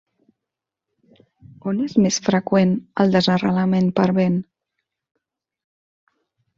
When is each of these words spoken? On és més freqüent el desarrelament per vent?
On 1.73 1.83
és 1.89 1.95
més 2.07 2.19
freqüent 2.29 2.73
el 3.05 3.15
desarrelament 3.19 3.95
per 4.01 4.09
vent? 4.21 4.43